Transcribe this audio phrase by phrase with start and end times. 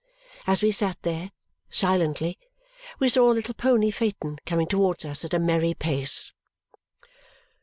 [0.47, 1.29] As we sat there,
[1.69, 2.39] silently,
[2.97, 6.33] we saw a little pony phaeton coming towards us at a merry pace.